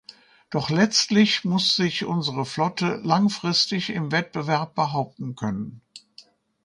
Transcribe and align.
Doch 0.49 0.71
letztlich 0.71 1.45
muss 1.45 1.75
sich 1.75 2.05
unsere 2.05 2.43
Flotte 2.43 2.95
langfristig 3.03 3.91
im 3.91 4.11
Wettbewerb 4.11 4.73
behaupten 4.73 5.35
können. 5.35 5.83